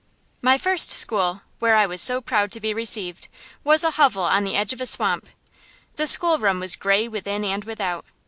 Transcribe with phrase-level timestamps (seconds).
[0.41, 3.27] My first school, where I was so proud to be received,
[3.63, 5.27] was a hovel on the edge of a swamp.
[5.95, 8.03] The schoolroom was gray within and without.